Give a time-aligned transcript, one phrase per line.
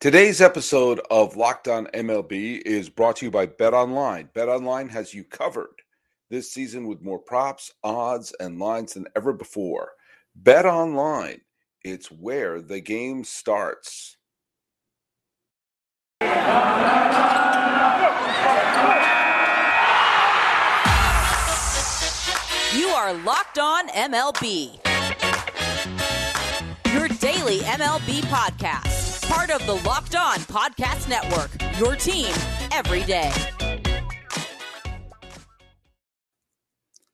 [0.00, 4.30] Today's episode of Locked On MLB is brought to you by Bet Online.
[4.32, 5.82] Bet Online has you covered
[6.30, 9.90] this season with more props, odds, and lines than ever before.
[10.34, 11.42] Bet Online,
[11.84, 14.16] it's where the game starts.
[16.22, 16.28] You
[22.88, 24.78] are Locked On MLB,
[26.90, 28.99] your daily MLB podcast
[29.30, 31.50] part of the Locked On Podcast Network.
[31.78, 32.34] Your team
[32.72, 33.32] every day.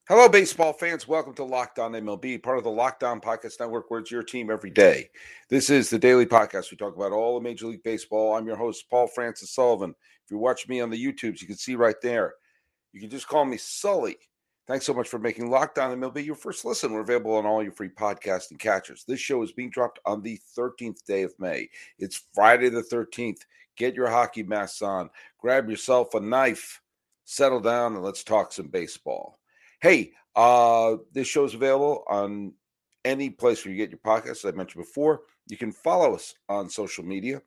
[0.08, 1.06] Hello, baseball fans.
[1.06, 4.22] Welcome to Locked On MLB, part of the Locked On Podcast Network, where it's your
[4.22, 5.10] team every day.
[5.50, 6.70] This is the daily podcast.
[6.70, 8.34] We talk about all of Major League Baseball.
[8.34, 9.90] I'm your host, Paul Francis Sullivan.
[10.24, 12.32] If you watch me on the YouTubes, you can see right there.
[12.94, 14.16] You can just call me Sully.
[14.66, 16.92] Thanks so much for making Locked On MLB your first listen.
[16.92, 19.04] We're available on all your free podcast and catchers.
[19.06, 21.70] This show is being dropped on the 13th day of May.
[22.00, 23.42] It's Friday the 13th.
[23.76, 26.80] Get your hockey masks on, grab yourself a knife,
[27.24, 29.38] settle down, and let's talk some baseball.
[29.80, 32.52] Hey, uh, this show is available on
[33.04, 34.44] any place where you get your podcasts.
[34.44, 37.40] As I mentioned before, you can follow us on social media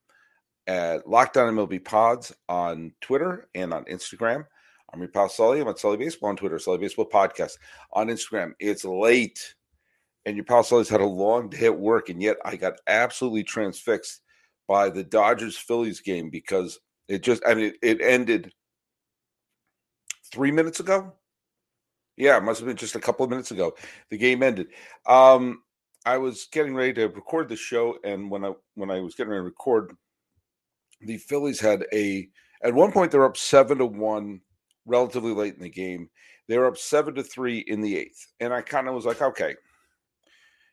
[0.67, 4.45] at Locked On MLB Pods on Twitter and on Instagram.
[4.91, 5.61] I'm your pal Sully.
[5.61, 7.57] I'm at Sully Baseball on Twitter, Sully Baseball Podcast
[7.93, 8.53] on Instagram.
[8.59, 9.55] It's late,
[10.25, 13.43] and your pal Sully's had a long day at work, and yet I got absolutely
[13.43, 14.21] transfixed
[14.67, 18.53] by the Dodgers Phillies game because it just, I mean, it, it ended
[20.31, 21.13] three minutes ago.
[22.17, 23.75] Yeah, it must have been just a couple of minutes ago.
[24.09, 24.67] The game ended.
[25.05, 25.63] Um,
[26.05, 29.31] I was getting ready to record the show, and when I when I was getting
[29.31, 29.95] ready to record,
[31.01, 32.27] the Phillies had a
[32.63, 34.41] at one point they're up seven to one
[34.89, 36.09] relatively late in the game.
[36.47, 38.27] They were up seven to three in the eighth.
[38.39, 39.55] And I kind of was like, okay,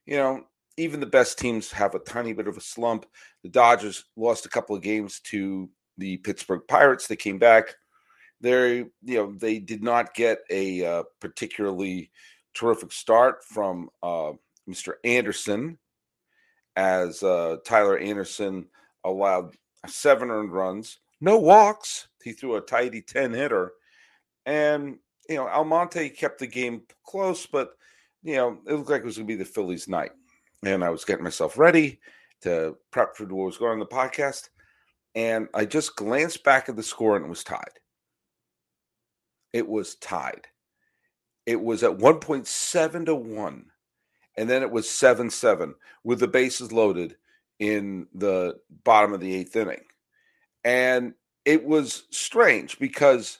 [0.07, 0.43] you know,
[0.79, 3.07] even the best teams have a tiny bit of a slump.
[3.43, 7.07] The Dodgers lost a couple of games to the Pittsburgh Pirates.
[7.07, 7.75] They came back.
[8.41, 12.11] They, you know, they did not get a uh, particularly
[12.55, 14.33] terrific start from uh,
[14.69, 14.95] Mr.
[15.05, 15.79] Anderson,
[16.77, 18.67] as uh, Tyler Anderson
[19.05, 19.55] allowed
[19.87, 22.09] seven earned runs, no walks.
[22.23, 23.73] He threw a tidy 10 hitter
[24.47, 24.99] and,
[25.29, 27.71] you know, Almonte kept the game close, but,
[28.23, 30.13] you know, it looked like it was going to be the Phillies' night.
[30.65, 32.01] And I was getting myself ready
[32.43, 34.49] to prep for what was going on the podcast.
[35.15, 37.81] And I just glanced back at the score and it was tied.
[39.53, 40.47] It was tied.
[41.47, 43.67] It was at 1.7 to 1.
[44.39, 45.75] And then it was 7 7
[46.05, 47.17] with the bases loaded
[47.59, 49.85] in the bottom of the eighth inning.
[50.65, 51.15] And
[51.45, 53.39] it was strange because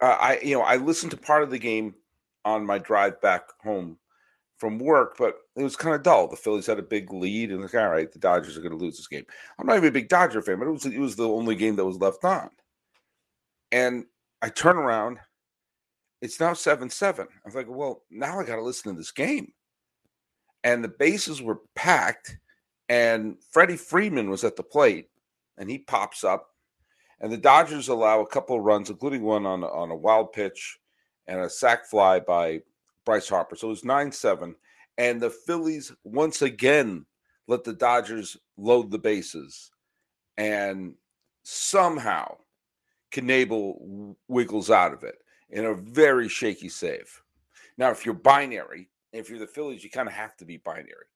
[0.00, 1.94] uh, I you know I listened to part of the game
[2.44, 3.98] on my drive back home
[4.58, 6.28] from work, but it was kind of dull.
[6.28, 8.84] The Phillies had a big lead, and like, all right, the Dodgers are going to
[8.84, 9.24] lose this game.
[9.58, 11.76] I'm not even a big Dodger fan, but it was it was the only game
[11.76, 12.50] that was left on.
[13.72, 14.04] And
[14.42, 15.18] I turn around,
[16.20, 17.26] it's now seven seven.
[17.32, 19.52] I was like, well, now I got to listen to this game.
[20.62, 22.36] And the bases were packed,
[22.90, 25.08] and Freddie Freeman was at the plate,
[25.56, 26.49] and he pops up
[27.20, 30.78] and the Dodgers allow a couple of runs, including one on on a wild pitch
[31.26, 32.60] and a sac fly by
[33.04, 33.56] Bryce Harper.
[33.56, 34.54] So it was nine seven,
[34.98, 37.04] and the Phillies once again
[37.46, 39.70] let the Dodgers load the bases,
[40.36, 40.94] and
[41.42, 42.36] somehow
[43.12, 45.16] Knebel wiggles out of it
[45.50, 47.22] in a very shaky save.
[47.76, 51.06] Now, if you're binary, if you're the Phillies, you kind of have to be binary.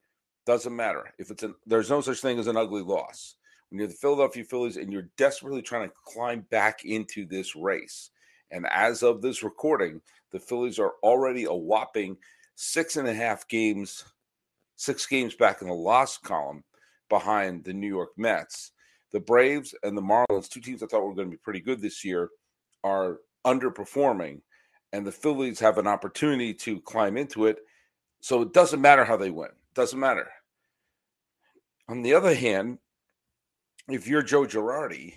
[0.46, 1.54] Doesn't matter if it's an.
[1.66, 3.36] There's no such thing as an ugly loss
[3.74, 8.10] when you're the Philadelphia Phillies and you're desperately trying to climb back into this race.
[8.52, 12.16] And as of this recording, the Phillies are already a whopping
[12.54, 14.04] six and a half games,
[14.76, 16.62] six games back in the loss column
[17.08, 18.70] behind the New York Mets.
[19.10, 21.82] The Braves and the Marlins, two teams I thought were going to be pretty good
[21.82, 22.28] this year,
[22.84, 24.40] are underperforming.
[24.92, 27.58] And the Phillies have an opportunity to climb into it.
[28.20, 29.50] So it doesn't matter how they win.
[29.74, 30.28] Doesn't matter.
[31.88, 32.78] On the other hand,
[33.88, 35.14] if you're Joe Girardi,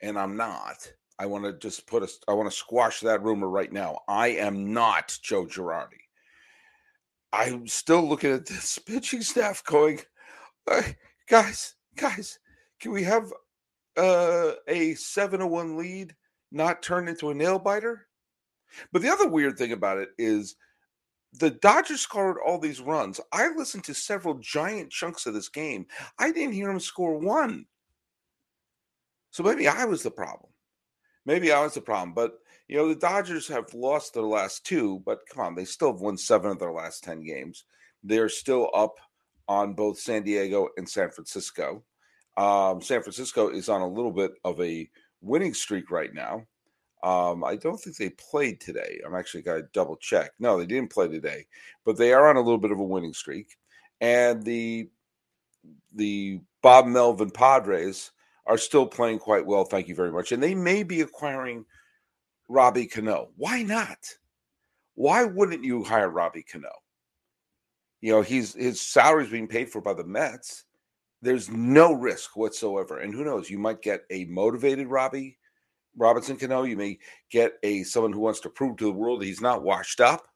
[0.00, 3.48] and I'm not, I want to just put a, I want to squash that rumor
[3.48, 3.98] right now.
[4.08, 6.00] I am not Joe Girardi.
[7.32, 10.00] I'm still looking at this pitching staff going,
[11.28, 12.38] guys, guys,
[12.80, 13.32] can we have
[13.96, 16.14] uh, a 7 1 lead
[16.50, 18.06] not turn into a nail biter?
[18.92, 20.56] But the other weird thing about it is
[21.34, 23.20] the Dodgers scored all these runs.
[23.32, 25.86] I listened to several giant chunks of this game.
[26.18, 27.66] I didn't hear them score one.
[29.30, 30.50] So maybe I was the problem.
[31.26, 32.14] Maybe I was the problem.
[32.14, 32.38] But
[32.68, 36.00] you know, the Dodgers have lost their last two, but come on, they still have
[36.00, 37.64] won seven of their last ten games.
[38.02, 38.94] They're still up
[39.48, 41.82] on both San Diego and San Francisco.
[42.36, 44.88] Um, San Francisco is on a little bit of a
[45.20, 46.46] winning streak right now.
[47.02, 49.00] Um, I don't think they played today.
[49.04, 50.32] I'm actually got to double check.
[50.38, 51.46] No, they didn't play today,
[51.84, 53.56] but they are on a little bit of a winning streak.
[54.00, 54.88] And the
[55.94, 58.12] the Bob Melvin Padres
[58.50, 59.64] are still playing quite well.
[59.64, 60.32] Thank you very much.
[60.32, 61.64] And they may be acquiring
[62.48, 63.30] Robbie Cano.
[63.36, 63.98] Why not?
[64.96, 66.72] Why wouldn't you hire Robbie Cano?
[68.00, 70.64] You know, he's his salary is being paid for by the Mets.
[71.22, 72.98] There's no risk whatsoever.
[72.98, 75.38] And who knows, you might get a motivated Robbie
[75.96, 76.64] Robinson Cano.
[76.64, 76.98] You may
[77.30, 80.26] get a someone who wants to prove to the world that he's not washed up.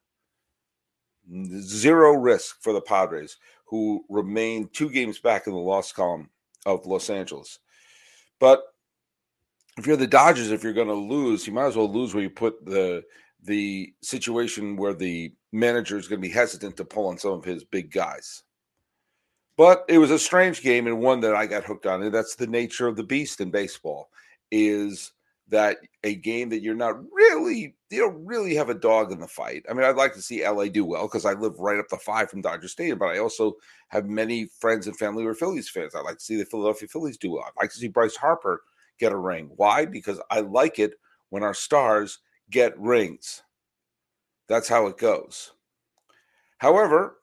[1.58, 6.30] Zero risk for the Padres, who remain two games back in the loss column
[6.64, 7.58] of Los Angeles.
[8.44, 8.62] But
[9.78, 12.22] if you're the Dodgers, if you're going to lose, you might as well lose where
[12.22, 13.02] you put the
[13.42, 17.42] the situation where the manager is going to be hesitant to pull on some of
[17.42, 18.42] his big guys.
[19.56, 22.34] But it was a strange game and one that I got hooked on, and that's
[22.34, 24.10] the nature of the beast in baseball.
[24.50, 25.12] Is
[25.48, 29.28] that a game that you're not really you don't really have a dog in the
[29.28, 29.64] fight.
[29.70, 31.96] I mean, I'd like to see LA do well because I live right up the
[31.96, 33.54] five from Dodger Stadium, but I also
[33.88, 35.94] have many friends and family who are Phillies fans.
[35.94, 37.44] I'd like to see the Philadelphia Phillies do well.
[37.46, 38.62] I'd like to see Bryce Harper
[38.98, 39.50] get a ring.
[39.56, 39.86] Why?
[39.86, 40.94] Because I like it
[41.30, 42.18] when our stars
[42.50, 43.42] get rings.
[44.48, 45.52] That's how it goes.
[46.58, 47.18] However,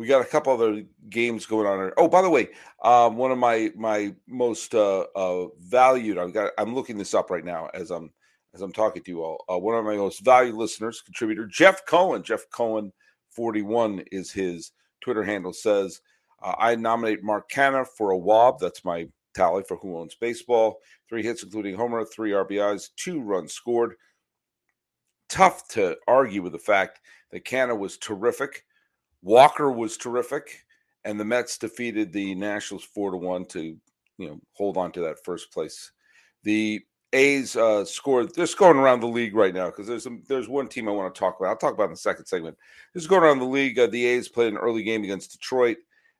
[0.00, 1.92] we got a couple other games going on.
[1.98, 2.48] Oh, by the way,
[2.82, 6.16] um, one of my my most uh, uh, valued.
[6.16, 6.52] I've got.
[6.56, 8.10] I'm looking this up right now as I'm
[8.54, 9.44] as I'm talking to you all.
[9.46, 12.22] Uh, one of my most valued listeners, contributor Jeff Cohen.
[12.22, 12.94] Jeff Cohen,
[13.32, 15.52] 41 is his Twitter handle.
[15.52, 16.00] Says
[16.42, 18.58] uh, I nominate Mark Canha for a WOB.
[18.58, 20.78] That's my tally for who owns baseball.
[21.10, 23.96] Three hits, including homer, three RBIs, two runs scored.
[25.28, 27.00] Tough to argue with the fact
[27.32, 28.64] that Canha was terrific
[29.22, 30.64] Walker was terrific,
[31.04, 33.76] and the Mets defeated the Nationals four to one to
[34.18, 35.92] you know hold on to that first place.
[36.42, 36.80] The
[37.12, 38.34] A's uh, scored.
[38.34, 41.14] They're going around the league right now because there's a, there's one team I want
[41.14, 41.50] to talk about.
[41.50, 42.56] I'll talk about in the second segment.
[42.94, 43.78] This is going around the league.
[43.78, 45.78] Uh, the A's played an early game against Detroit.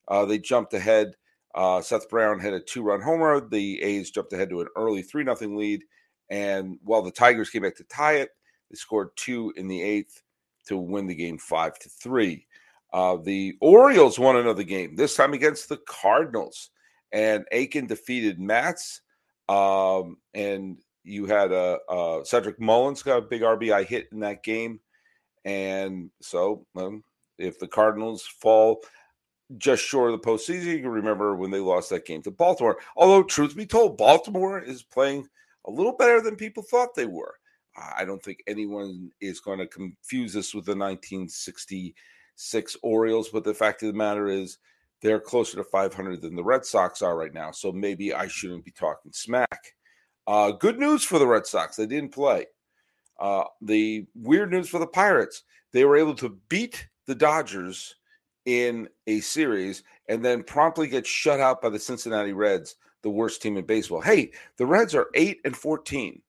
[0.08, 1.14] Uh, they jumped ahead.
[1.54, 3.40] Uh, Seth Brown had a two run homer.
[3.40, 5.84] The A's jumped ahead to an early three nothing lead,
[6.28, 8.30] and while the Tigers came back to tie it,
[8.70, 10.22] they scored two in the eighth
[10.66, 12.46] to win the game five to three.
[12.92, 16.70] Uh, the Orioles won another game, this time against the Cardinals.
[17.12, 19.02] And Akin defeated Matz.
[19.48, 24.42] Um, and you had a, uh, Cedric Mullins got a big RBI hit in that
[24.42, 24.80] game.
[25.44, 27.02] And so um,
[27.38, 28.82] if the Cardinals fall
[29.58, 32.78] just short of the postseason, you can remember when they lost that game to Baltimore.
[32.96, 35.26] Although, truth be told, Baltimore is playing
[35.66, 37.34] a little better than people thought they were.
[37.96, 41.94] I don't think anyone is going to confuse this with the 1960
[42.40, 44.58] six Orioles, but the fact of the matter is
[45.02, 47.50] they're closer to 500 than the Red Sox are right now.
[47.50, 49.74] So maybe I shouldn't be talking smack.
[50.26, 51.76] Uh, good news for the Red Sox.
[51.76, 52.46] They didn't play.
[53.18, 55.42] Uh, the weird news for the Pirates.
[55.72, 57.94] They were able to beat the Dodgers
[58.46, 63.42] in a series and then promptly get shut out by the Cincinnati Reds, the worst
[63.42, 64.00] team in baseball.
[64.00, 66.22] Hey, the Reds are 8 and 14.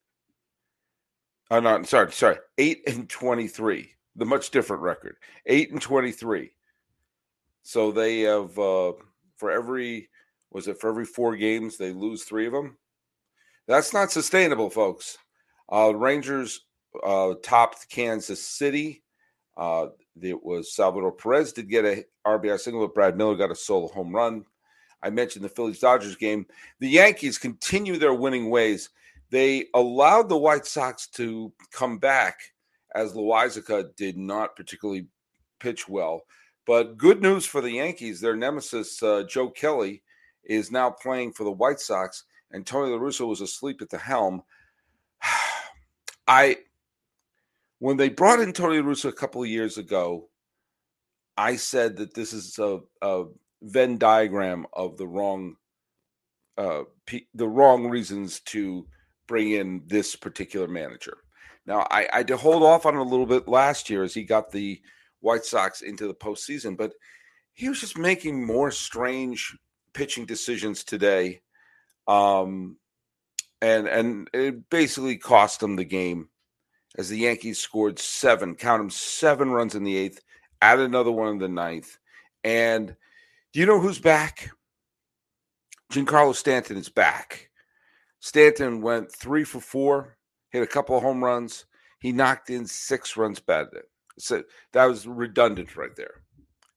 [1.52, 5.16] Oh, no, sorry, sorry, 8 and 23 the much different record,
[5.46, 6.52] eight and twenty-three.
[7.64, 8.94] So they have uh,
[9.38, 10.10] for every
[10.52, 12.78] was it for every four games they lose three of them.
[13.68, 15.18] That's not sustainable, folks.
[15.72, 16.66] Uh, Rangers
[17.04, 19.04] uh, topped Kansas City.
[19.56, 19.88] Uh,
[20.22, 23.88] it was Salvador Perez did get a RBI single, but Brad Miller got a solo
[23.88, 24.44] home run.
[25.04, 26.46] I mentioned the Phillies Dodgers game.
[26.80, 28.90] The Yankees continue their winning ways.
[29.30, 32.36] They allowed the White Sox to come back
[32.96, 35.08] as Loaisiga did not particularly
[35.60, 36.24] pitch well.
[36.66, 40.04] But good news for the Yankees, their nemesis, uh, Joe Kelly,
[40.44, 43.98] is now playing for the White Sox, and Tony La Russa was asleep at the
[43.98, 44.44] helm.
[46.28, 46.58] I,
[47.80, 50.30] when they brought in Tony La Russa a couple of years ago,
[51.38, 53.26] I said that this is a, a
[53.64, 55.56] Venn diagram of the wrong,
[56.58, 56.84] uh,
[57.34, 58.86] the wrong reasons to
[59.28, 61.18] bring in this particular manager.
[61.66, 64.24] Now, I, I to hold off on him a little bit last year as he
[64.24, 64.82] got the
[65.20, 66.94] White Sox into the postseason, but
[67.54, 69.56] he was just making more strange
[69.94, 71.42] pitching decisions today.
[72.08, 72.78] Um,
[73.62, 76.30] and and it basically cost them the game
[76.98, 80.22] as the Yankees scored seven, count them seven runs in the eighth,
[80.62, 81.98] add another one in the ninth.
[82.44, 82.96] And
[83.54, 84.52] do you know who's back?
[85.92, 87.50] Giancarlo Stanton is back.
[88.20, 90.18] Stanton went three for four
[90.52, 91.66] hit a couple of home runs.
[92.00, 93.84] He knocked in six runs batted.
[94.20, 94.44] So
[94.74, 96.24] that was redundant right there.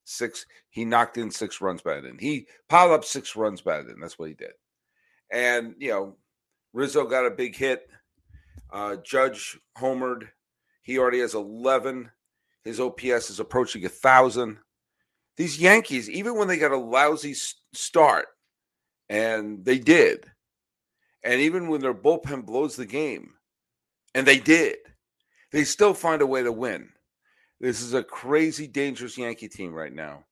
[0.05, 0.47] six.
[0.71, 2.17] He knocked in six runs by then.
[2.19, 3.97] He piled up six runs by then.
[4.01, 4.53] That's what he did.
[5.31, 6.17] And you know,
[6.73, 7.89] Rizzo got a big hit.
[8.73, 10.29] Uh, Judge homered.
[10.83, 12.11] He already has eleven.
[12.63, 14.59] His OPS is approaching a thousand.
[15.37, 17.35] These Yankees, even when they got a lousy
[17.73, 18.27] start,
[19.09, 20.27] and they did,
[21.25, 23.35] and even when their bullpen blows the game,
[24.15, 24.77] and they did,
[25.53, 26.91] they still find a way to win.
[27.61, 30.25] This is a crazy, dangerous Yankee team right now,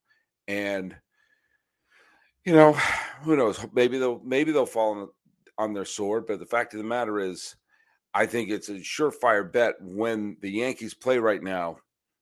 [0.48, 0.96] and
[2.44, 2.72] you know,
[3.22, 3.64] who knows?
[3.72, 5.08] Maybe they'll maybe they'll fall on,
[5.58, 6.26] on their sword.
[6.26, 7.56] But the fact of the matter is,
[8.14, 11.78] I think it's a surefire bet when the Yankees play right now.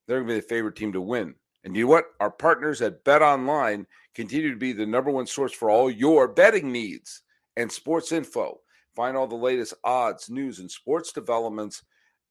[0.07, 1.35] They're going to be the favorite team to win.
[1.63, 2.07] And you know what?
[2.19, 6.27] Our partners at Bet Online continue to be the number one source for all your
[6.27, 7.23] betting needs
[7.57, 8.59] and sports info.
[8.97, 11.83] Find all the latest odds, news, and sports developments,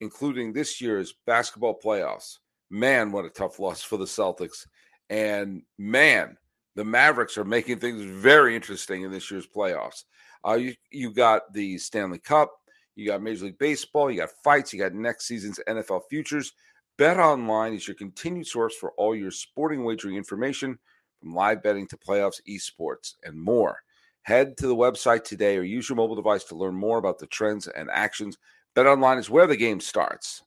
[0.01, 2.37] including this year's basketball playoffs.
[2.69, 4.67] Man, what a tough loss for the Celtics.
[5.09, 6.37] And man,
[6.75, 10.03] the Mavericks are making things very interesting in this year's playoffs.
[10.47, 12.51] Uh, you, you got the Stanley Cup,
[12.95, 16.53] you got Major League Baseball, you got fights, you got next season's NFL futures.
[16.97, 20.77] Bet Online is your continued source for all your sporting wagering information
[21.19, 23.79] from live betting to playoffs, esports, and more.
[24.23, 27.27] Head to the website today or use your mobile device to learn more about the
[27.27, 28.37] trends and actions.
[28.75, 30.43] Bet Online is where the game starts.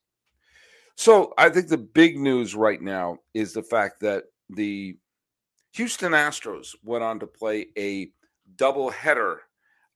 [0.97, 4.97] So, I think the big news right now is the fact that the
[5.73, 8.13] Houston Astros went on to play a
[8.57, 9.41] double header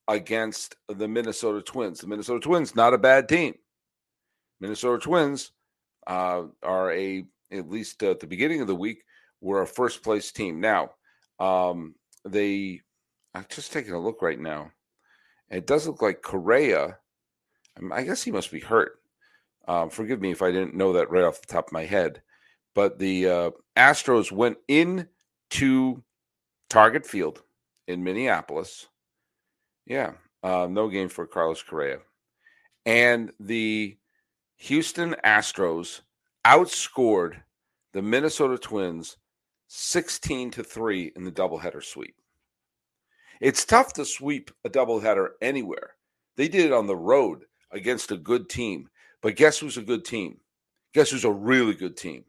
[0.07, 1.99] against the Minnesota Twins.
[1.99, 3.53] The Minnesota Twins, not a bad team.
[4.59, 5.51] Minnesota Twins
[6.07, 9.03] uh, are a at least at the beginning of the week
[9.41, 10.59] were a first place team.
[10.59, 10.91] Now,
[11.39, 12.81] um, they
[13.33, 14.71] I'm just taking a look right now.
[15.49, 16.97] It does look like Correa.
[17.91, 18.99] I guess he must be hurt.
[19.67, 22.21] Um, forgive me if I didn't know that right off the top of my head.
[22.73, 25.07] But the uh, Astros went in
[25.51, 26.03] to
[26.69, 27.43] Target Field
[27.87, 28.87] in Minneapolis.
[29.85, 31.99] Yeah, uh, no game for Carlos Correa.
[32.85, 33.97] And the
[34.57, 36.01] Houston Astros
[36.45, 37.41] outscored
[37.93, 39.17] the Minnesota Twins
[39.67, 42.15] 16 to 3 in the doubleheader sweep.
[43.39, 45.95] It's tough to sweep a doubleheader anywhere.
[46.35, 48.89] They did it on the road against a good team.
[49.21, 50.39] But guess who's a good team?
[50.93, 52.25] Guess who's a really good team?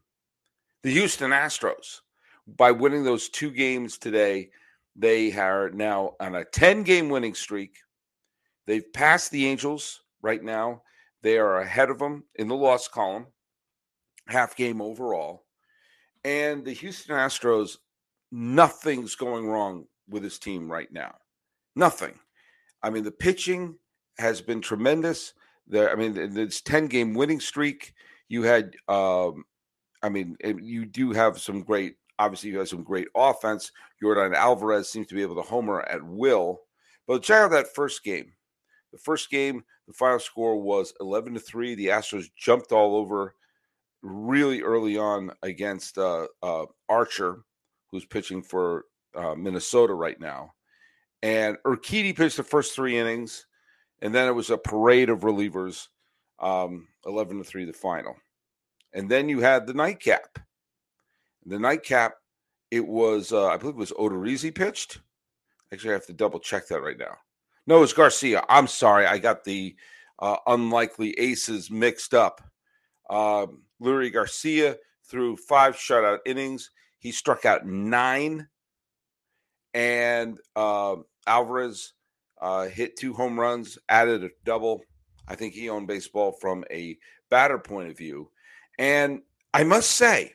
[0.82, 2.00] The Houston Astros.
[2.46, 4.50] By winning those two games today,
[4.96, 7.76] they are now on a 10 game winning streak.
[8.66, 10.82] They've passed the Angels right now.
[11.22, 13.26] They are ahead of them in the loss column,
[14.26, 15.44] half game overall.
[16.24, 17.76] And the Houston Astros,
[18.30, 21.14] nothing's going wrong with his team right now.
[21.76, 22.18] Nothing.
[22.82, 23.76] I mean, the pitching
[24.18, 25.34] has been tremendous.
[25.66, 27.94] There, I mean, this 10 game winning streak.
[28.28, 29.44] You had, um,
[30.02, 33.72] I mean, you do have some great, obviously, you have some great offense.
[34.02, 36.60] Yordan Alvarez seems to be able to homer at will.
[37.06, 38.32] But check out that first game.
[38.92, 41.74] The first game, the final score was 11 to 3.
[41.74, 43.34] The Astros jumped all over
[44.02, 47.42] really early on against uh, uh, Archer,
[47.90, 48.84] who's pitching for
[49.14, 50.54] uh, Minnesota right now.
[51.22, 53.46] And Urquidy pitched the first three innings,
[54.02, 55.88] and then it was a parade of relievers,
[56.38, 58.14] um, 11 to 3, the final.
[58.92, 60.38] And then you had the nightcap.
[61.46, 62.14] The nightcap,
[62.70, 65.00] it was, uh, I believe it was Odorizzi pitched.
[65.72, 67.16] Actually, I have to double check that right now.
[67.66, 68.44] No, it's Garcia.
[68.48, 69.06] I'm sorry.
[69.06, 69.76] I got the
[70.20, 72.40] uh, unlikely aces mixed up.
[73.10, 76.70] Um, Leury Garcia threw five shutout innings.
[76.98, 78.48] He struck out nine.
[79.74, 80.96] And uh,
[81.26, 81.92] Alvarez
[82.40, 84.82] uh, hit two home runs, added a double.
[85.26, 86.98] I think he owned baseball from a
[87.30, 88.30] batter point of view.
[88.78, 89.22] And
[89.52, 90.32] I must say,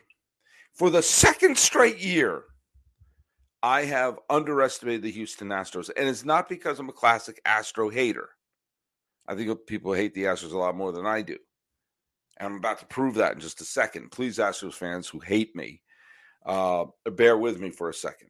[0.74, 2.44] for the second straight year,
[3.62, 8.30] I have underestimated the Houston Astros, and it's not because I'm a classic Astro hater.
[9.26, 11.38] I think people hate the Astros a lot more than I do.
[12.38, 14.12] And I'm about to prove that in just a second.
[14.12, 15.82] Please, Astros fans who hate me,
[16.46, 18.30] uh, bear with me for a second.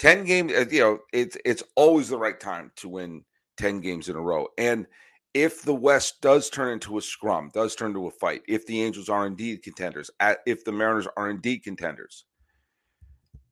[0.00, 3.22] 10 games, uh, you know, it's it's always the right time to win
[3.58, 4.48] 10 games in a row.
[4.58, 4.86] And
[5.34, 8.82] if the West does turn into a scrum, does turn into a fight, if the
[8.82, 10.10] Angels are indeed contenders,
[10.46, 12.24] if the Mariners are indeed contenders,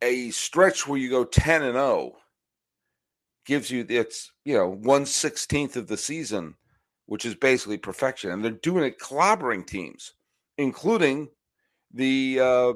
[0.03, 2.13] a stretch where you go 10 and 0
[3.45, 6.55] gives you it's you know 1 16th of the season
[7.07, 10.13] which is basically perfection and they're doing it clobbering teams
[10.59, 11.29] including
[11.95, 12.73] the uh,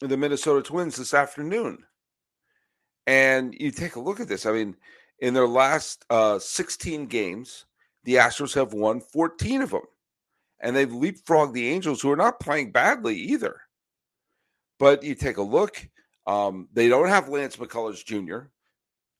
[0.00, 1.78] the minnesota twins this afternoon
[3.06, 4.76] and you take a look at this i mean
[5.20, 7.66] in their last uh, 16 games
[8.04, 9.82] the astros have won 14 of them
[10.60, 13.60] and they've leapfrogged the angels who are not playing badly either
[14.78, 15.86] But you take a look,
[16.26, 18.48] um, they don't have Lance McCullers Jr.,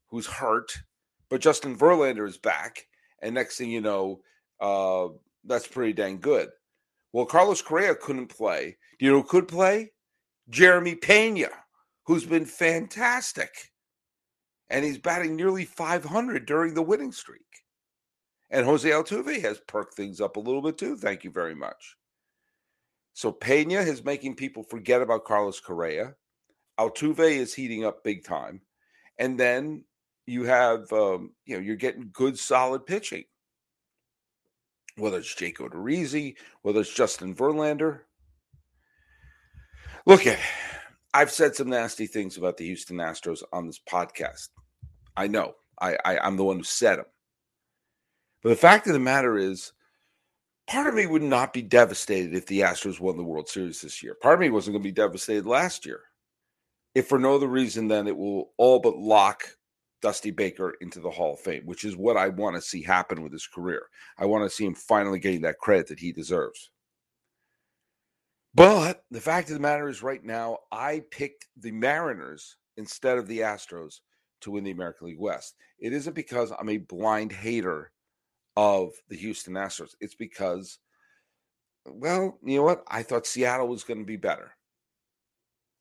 [0.08, 0.72] who's hurt,
[1.28, 2.86] but Justin Verlander is back.
[3.22, 4.20] And next thing you know,
[4.60, 5.08] uh,
[5.44, 6.48] that's pretty dang good.
[7.12, 8.76] Well, Carlos Correa couldn't play.
[8.98, 9.92] Do you know who could play?
[10.50, 11.48] Jeremy Pena,
[12.04, 13.72] who's been fantastic.
[14.70, 17.42] And he's batting nearly 500 during the winning streak.
[18.50, 20.96] And Jose Altuve has perked things up a little bit too.
[20.96, 21.96] Thank you very much.
[23.12, 26.14] So Pena is making people forget about Carlos Correa.
[26.78, 28.60] Altuve is heating up big time.
[29.18, 29.84] And then
[30.26, 33.24] you have, um, you know, you're getting good, solid pitching.
[34.96, 38.00] Whether it's Jake Odorizzi, whether it's Justin Verlander.
[40.06, 40.38] Look at,
[41.14, 44.48] I've said some nasty things about the Houston Astros on this podcast.
[45.16, 45.54] I know.
[45.80, 47.06] I, I I'm the one who said them.
[48.42, 49.72] But the fact of the matter is,
[50.66, 54.02] part of me would not be devastated if the Astros won the World Series this
[54.02, 54.16] year.
[54.20, 56.00] Part of me wasn't going to be devastated last year.
[56.96, 59.44] If for no other reason than it will all but lock
[60.02, 63.22] Dusty Baker into the Hall of Fame, which is what I want to see happen
[63.22, 63.82] with his career.
[64.18, 66.70] I want to see him finally getting that credit that he deserves.
[68.54, 73.26] But the fact of the matter is, right now, I picked the Mariners instead of
[73.26, 74.00] the Astros
[74.42, 75.56] to win the American League West.
[75.78, 77.90] It isn't because I'm a blind hater
[78.56, 79.94] of the Houston Astros.
[80.00, 80.78] It's because,
[81.84, 82.84] well, you know what?
[82.88, 84.52] I thought Seattle was going to be better.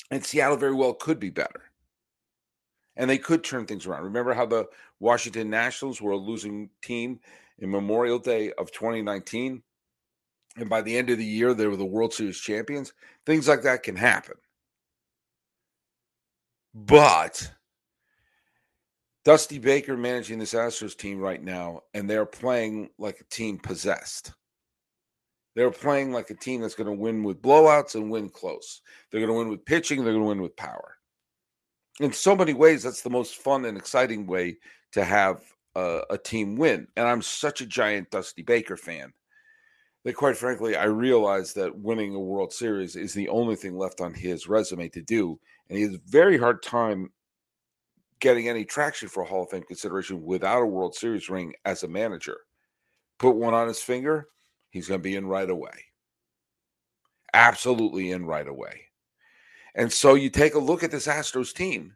[0.09, 1.63] And Seattle very well could be better
[2.95, 4.03] and they could turn things around.
[4.03, 4.67] Remember how the
[4.99, 7.19] Washington Nationals were a losing team
[7.59, 9.63] in Memorial Day of 2019?
[10.55, 12.93] And by the end of the year, they were the World Series champions.
[13.25, 14.35] Things like that can happen.
[16.75, 17.51] But
[19.25, 24.33] Dusty Baker managing this Astros team right now, and they're playing like a team possessed.
[25.55, 28.81] They're playing like a team that's going to win with blowouts and win close.
[29.11, 30.03] They're going to win with pitching.
[30.03, 30.97] They're going to win with power
[31.99, 34.57] in so many ways, that's the most fun and exciting way
[34.93, 35.43] to have
[35.75, 36.87] a, a, team win.
[36.95, 39.13] And I'm such a giant Dusty Baker fan
[40.03, 44.01] that, quite frankly, I realize that winning a World Series is the only thing left
[44.01, 45.39] on his resume to do.
[45.69, 47.11] And he has a very hard time
[48.19, 51.83] getting any traction for a Hall of Fame consideration without a World Series ring as
[51.83, 52.37] a manager.
[53.17, 54.27] Put one on his finger,
[54.69, 55.85] he's going to be in right away.
[57.33, 58.81] Absolutely in right away.
[59.75, 61.95] And so you take a look at this Astros team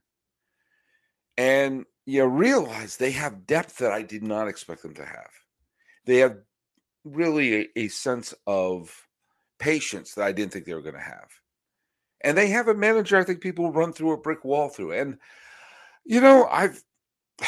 [1.38, 5.30] and you realize they have depth that I did not expect them to have.
[6.06, 6.38] They have
[7.13, 9.08] really a, a sense of
[9.60, 11.30] patience that I didn't think they were going to have.
[12.22, 14.93] And they have a manager I think people run through a brick wall through.
[14.93, 15.17] And,
[16.06, 16.82] you know, I've.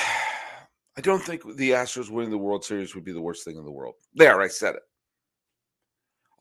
[0.98, 3.64] I don't think the Astros winning the World Series would be the worst thing in
[3.64, 3.96] the world.
[4.16, 4.82] There, I said it.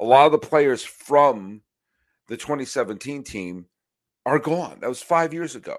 [0.00, 1.62] A lot of the players from
[2.26, 3.66] the 2017 team
[4.26, 4.78] are gone.
[4.81, 5.76] That was five years ago.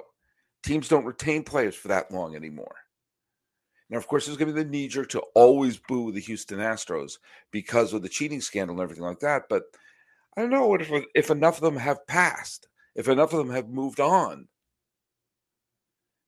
[0.64, 2.74] Teams don't retain players for that long anymore.
[3.90, 6.60] Now, of course, there's going to be the knee jerk to always boo the Houston
[6.60, 7.18] Astros
[7.52, 9.44] because of the cheating scandal and everything like that.
[9.50, 9.64] But
[10.38, 13.70] I don't know if, if enough of them have passed, if enough of them have
[13.70, 14.48] moved on,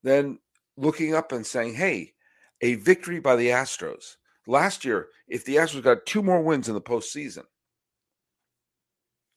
[0.04, 0.40] then
[0.76, 2.14] looking up and saying, hey,
[2.62, 4.16] a victory by the Astros.
[4.48, 7.44] Last year, if the Astros got two more wins in the postseason,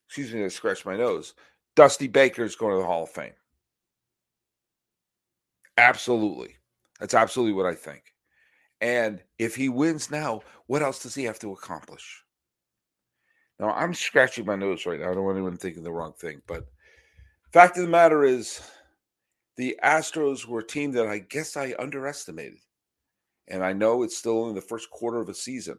[0.09, 1.35] excuse me, I scratched my nose.
[1.77, 3.35] Dusty Baker is going to the Hall of Fame.
[5.77, 6.57] Absolutely.
[7.01, 8.14] That's absolutely what I think.
[8.85, 12.23] And if he wins now, what else does he have to accomplish?
[13.59, 15.11] Now, I'm scratching my nose right now.
[15.11, 16.43] I don't want anyone thinking the wrong thing.
[16.47, 16.67] But
[17.51, 18.61] fact of the matter is,
[19.57, 22.59] the Astros were a team that I guess I underestimated.
[23.49, 25.79] And I know it's still only the first quarter of a season.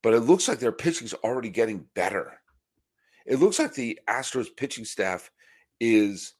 [0.00, 2.38] But it looks like their pitching's already getting better.
[3.26, 5.28] It looks like the Astros pitching staff
[5.80, 6.34] is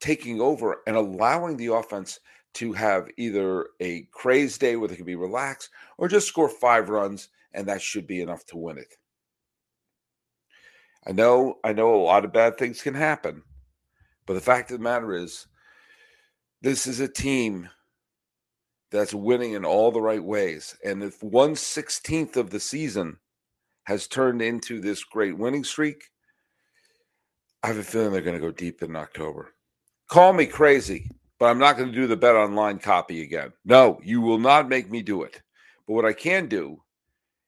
[0.00, 2.20] taking over and allowing the offense
[2.54, 6.88] to have either a crazed day where they can be relaxed or just score five
[6.88, 8.94] runs and that should be enough to win it.
[11.06, 13.42] I know I know a lot of bad things can happen,
[14.26, 15.46] but the fact of the matter is
[16.60, 17.68] this is a team
[18.90, 20.76] that's winning in all the right ways.
[20.84, 23.18] And if one sixteenth of the season
[23.84, 26.10] has turned into this great winning streak.
[27.62, 29.54] I have a feeling they're going to go deep in October.
[30.08, 33.52] Call me crazy, but I'm not going to do the bet online copy again.
[33.64, 35.40] No, you will not make me do it.
[35.86, 36.82] But what I can do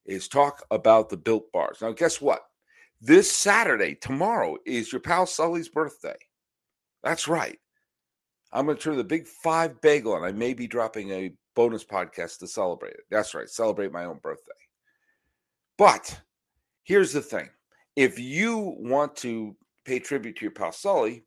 [0.07, 1.78] is talk about the built bars.
[1.83, 2.40] Now, guess what?
[3.02, 6.16] This Saturday, tomorrow, is your pal Sully's birthday.
[7.05, 7.59] That's right.
[8.50, 11.85] I'm going to turn the big five bagel, and I may be dropping a bonus
[11.85, 13.05] podcast to celebrate it.
[13.11, 14.52] That's right, celebrate my own birthday.
[15.76, 16.18] But
[16.83, 17.50] here's the thing
[17.96, 21.24] if you want to pay tribute to your pal Sully,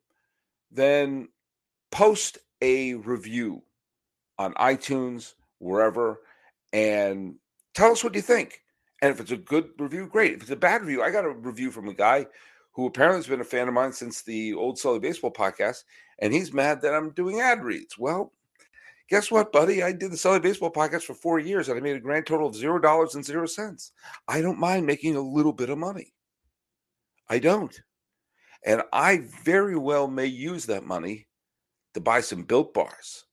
[0.72, 1.28] then
[1.92, 3.62] post a review
[4.38, 6.20] on iTunes, wherever,
[6.72, 7.36] and
[7.74, 8.62] tell us what you think.
[9.02, 10.34] And if it's a good review, great.
[10.34, 12.26] If it's a bad review, I got a review from a guy
[12.72, 15.84] who apparently has been a fan of mine since the old Sully Baseball podcast,
[16.18, 17.98] and he's mad that I'm doing ad reads.
[17.98, 18.32] Well,
[19.08, 19.82] guess what, buddy?
[19.82, 22.48] I did the Sully Baseball podcast for four years, and I made a grand total
[22.48, 23.92] of zero dollars and zero cents.
[24.28, 26.12] I don't mind making a little bit of money.
[27.28, 27.78] I don't.
[28.64, 31.26] And I very well may use that money
[31.96, 33.24] to buy some built bars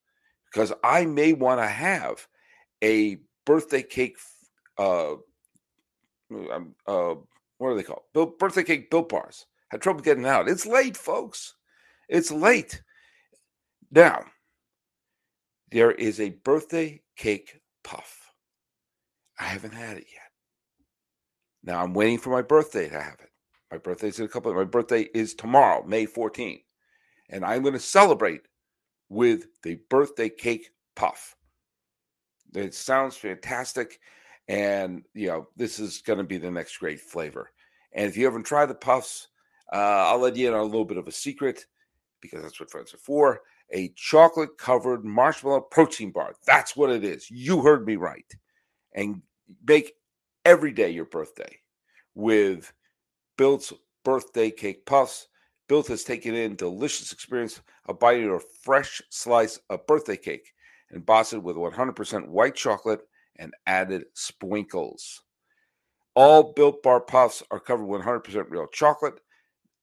[0.51, 2.25] because I may want to have
[2.81, 4.17] a birthday cake.
[4.77, 5.15] Uh,
[6.31, 7.15] um, uh,
[7.57, 8.03] what are they called?
[8.13, 9.45] Built, birthday cake built bars.
[9.69, 10.47] Had trouble getting out.
[10.47, 11.55] It's late, folks.
[12.07, 12.81] It's late.
[13.91, 14.23] Now,
[15.71, 18.31] there is a birthday cake puff.
[19.39, 20.21] I haven't had it yet.
[21.63, 23.29] Now I'm waiting for my birthday to have it.
[23.71, 24.51] My birthday's in a couple.
[24.51, 26.63] Of, my birthday is tomorrow, May 14th,
[27.29, 28.41] and I'm going to celebrate
[29.13, 31.35] with the birthday cake puff.
[32.55, 33.99] It sounds fantastic,
[34.47, 37.51] and you know this is going to be the next great flavor.
[37.93, 39.27] And if you haven't tried the puffs,
[39.71, 41.65] uh, I'll let you in on a little bit of a secret
[42.21, 43.41] because that's what friends are for.
[43.71, 46.35] A chocolate covered marshmallow protein bar.
[46.45, 47.29] That's what it is.
[47.29, 48.31] You heard me right.
[48.93, 49.21] And
[49.65, 49.93] bake
[50.45, 51.59] every day your birthday
[52.15, 52.71] with
[53.37, 53.73] Built's
[54.03, 55.27] birthday cake puffs.
[55.73, 60.53] Built has taken in delicious experience of biting a fresh slice of birthday cake
[60.91, 63.01] and embossed with 100% white chocolate
[63.37, 65.23] and added sprinkles.
[66.13, 69.19] All Built Bar Puffs are covered with 100% real chocolate,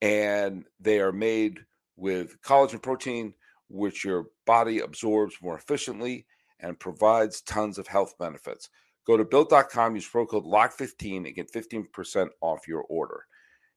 [0.01, 1.59] and they are made
[1.97, 3.35] with collagen protein,
[3.69, 6.25] which your body absorbs more efficiently
[6.61, 8.69] and provides tons of health benefits.
[9.09, 13.25] Go to built.com, use promo code LOCK15 and get 15% off your order.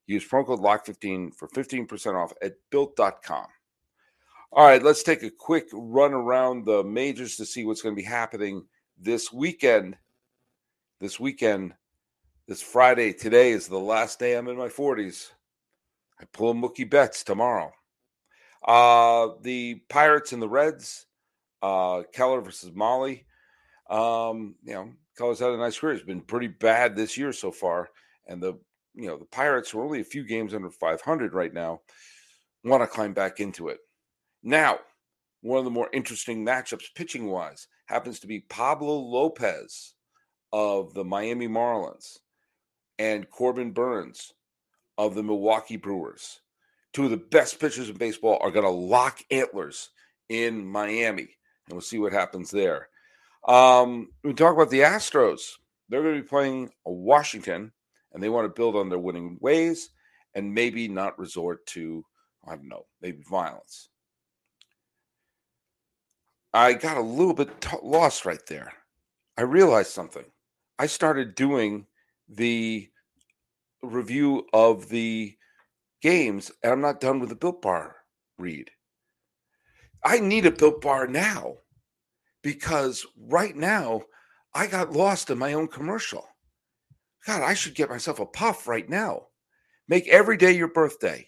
[0.05, 3.45] Use promo code LOCK15 for 15% off at built.com.
[4.51, 8.01] All right, let's take a quick run around the majors to see what's going to
[8.01, 8.65] be happening
[8.99, 9.97] this weekend.
[10.99, 11.73] This weekend,
[12.47, 15.31] this Friday, today is the last day I'm in my 40s.
[16.19, 17.71] I pull Mookie Betts tomorrow.
[18.65, 21.07] Uh, the Pirates and the Reds,
[21.61, 23.23] uh, Keller versus Mahle.
[23.89, 25.95] Um, you know, Keller's had a nice career.
[25.95, 27.89] It's been pretty bad this year so far.
[28.27, 28.59] And the
[28.93, 31.81] you know the Pirates who are only a few games under 500 right now.
[32.63, 33.79] Want to climb back into it
[34.41, 34.79] now.
[35.41, 39.93] One of the more interesting matchups, pitching wise, happens to be Pablo Lopez
[40.53, 42.19] of the Miami Marlins
[42.97, 44.33] and Corbin Burnes
[44.97, 46.39] of the Milwaukee Brewers.
[46.93, 49.89] Two of the best pitchers in baseball are going to lock antlers
[50.29, 51.35] in Miami,
[51.67, 52.87] and we'll see what happens there.
[53.47, 55.53] Um, we talk about the Astros.
[55.89, 57.71] They're going to be playing Washington
[58.13, 59.89] and they want to build on their winning ways
[60.35, 62.05] and maybe not resort to,
[62.47, 63.89] I don't know, maybe violence.
[66.53, 68.71] I got a little bit t- lost right there.
[69.37, 70.25] I realized something.
[70.77, 71.87] I started doing
[72.29, 72.89] the
[73.81, 75.35] review of the
[76.01, 77.95] games, and I'm not done with the Built Bar
[78.37, 78.69] read.
[80.03, 81.55] I need a Built Bar now
[82.43, 84.03] because right now
[84.53, 86.27] I got lost in my own commercial.
[87.25, 89.27] God, I should get myself a puff right now.
[89.87, 91.27] Make every day your birthday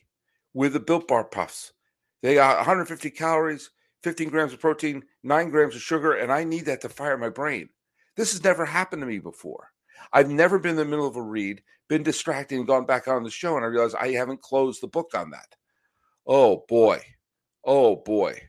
[0.53, 1.73] with the Built Bar Puffs.
[2.21, 3.69] They got 150 calories,
[4.03, 7.29] 15 grams of protein, 9 grams of sugar, and I need that to fire my
[7.29, 7.69] brain.
[8.15, 9.71] This has never happened to me before.
[10.13, 13.23] I've never been in the middle of a read, been distracted, and gone back on
[13.23, 15.55] the show, and I realize I haven't closed the book on that.
[16.27, 17.01] Oh boy.
[17.63, 18.39] Oh boy.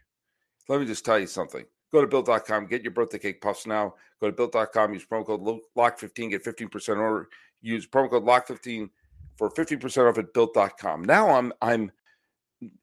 [0.68, 1.64] Let me just tell you something.
[1.92, 3.94] Go to built.com, get your birthday cake puffs now.
[4.20, 7.29] Go to built.com, use promo code LOCK15, get 15% order.
[7.62, 8.90] Use promo code LOCK15
[9.37, 11.05] for 15% off at built.com.
[11.05, 11.92] Now I'm I'm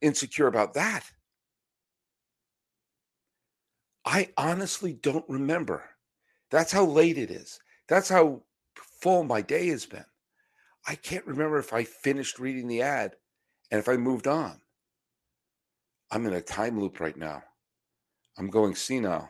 [0.02, 1.04] insecure about that.
[4.06, 5.84] I honestly don't remember.
[6.52, 7.60] That's how late it is.
[7.88, 8.44] That's how
[8.76, 10.06] full my day has been.
[10.88, 13.16] I can't remember if I finished reading the ad
[13.72, 14.60] and if I moved on.
[16.12, 17.42] I'm in a time loop right now.
[18.38, 19.30] I'm going senile.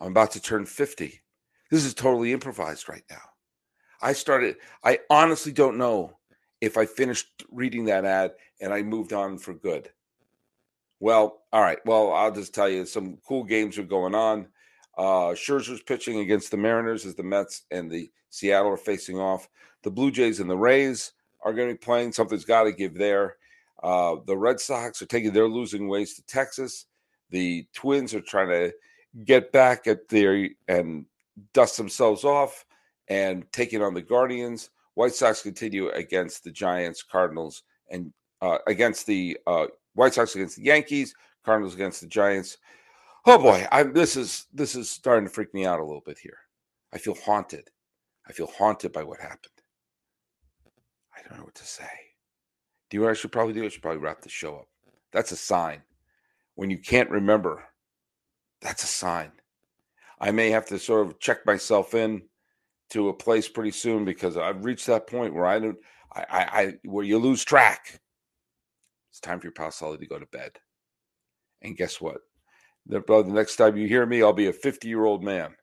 [0.00, 1.20] I'm about to turn 50.
[1.70, 3.22] This is totally improvised right now.
[4.02, 6.16] I started, I honestly don't know
[6.60, 9.90] if I finished reading that ad and I moved on for good.
[11.00, 11.78] Well, all right.
[11.86, 14.48] Well, I'll just tell you some cool games are going on.
[14.96, 19.48] Uh, Scherzer's pitching against the Mariners as the Mets and the Seattle are facing off.
[19.82, 21.12] The Blue Jays and the Rays
[21.42, 22.12] are going to be playing.
[22.12, 23.36] Something's got to give there.
[23.82, 26.86] Uh, the Red Sox are taking their losing ways to Texas.
[27.30, 28.72] The Twins are trying to
[29.24, 31.06] get back at their and
[31.52, 32.64] dust themselves off
[33.08, 34.70] and taking on the Guardians.
[34.94, 38.12] White Sox continue against the Giants, Cardinals, and
[38.42, 41.14] uh, against the uh, White Sox against the Yankees,
[41.44, 42.58] Cardinals against the Giants.
[43.26, 46.18] Oh boy, I'm this is this is starting to freak me out a little bit
[46.18, 46.38] here.
[46.92, 47.68] I feel haunted.
[48.28, 49.52] I feel haunted by what happened.
[51.16, 51.88] I don't know what to say.
[52.88, 53.64] Do you know what I should probably do?
[53.64, 54.68] I should probably wrap the show up.
[55.12, 55.82] That's a sign.
[56.60, 57.64] When you can't remember,
[58.60, 59.32] that's a sign.
[60.20, 62.20] I may have to sort of check myself in
[62.90, 65.78] to a place pretty soon because I've reached that point where I don't,
[66.14, 67.98] I, I, I where you lose track.
[69.10, 70.50] It's time for your pal Sully to go to bed.
[71.62, 72.18] And guess what?
[72.84, 75.54] The, the next time you hear me, I'll be a 50 year old man,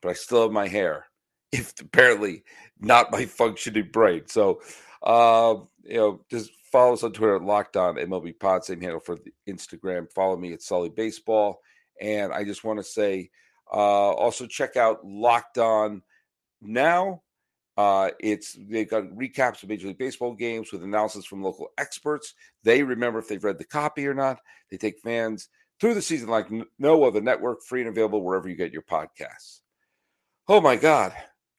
[0.00, 1.08] but I still have my hair,
[1.52, 2.42] if apparently
[2.80, 4.22] not my functioning brain.
[4.28, 4.62] So,
[5.02, 9.00] uh, you know, just follow us on Twitter at Locked On MLB Pod, same handle
[9.00, 10.10] for the Instagram.
[10.12, 11.60] Follow me at Sully Baseball.
[12.00, 13.30] And I just want to say,
[13.72, 16.02] uh, also check out Locked On
[16.60, 17.22] now.
[17.76, 22.34] Uh, it's they've got recaps of Major League Baseball games with analysis from local experts.
[22.64, 24.40] They remember if they've read the copy or not.
[24.70, 25.48] They take fans
[25.80, 29.60] through the season like no other network, free and available wherever you get your podcasts.
[30.48, 31.12] Oh my God,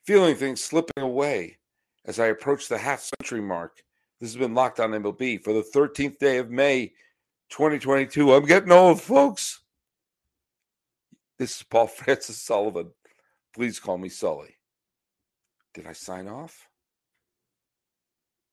[0.05, 1.57] feeling things slipping away
[2.05, 3.81] as I approach the half century mark.
[4.19, 6.93] This has been Locked On MLB for the 13th day of May,
[7.49, 8.33] 2022.
[8.33, 9.61] I'm getting old, folks.
[11.37, 12.91] This is Paul Francis Sullivan.
[13.53, 14.57] Please call me Sully.
[15.73, 16.68] Did I sign off?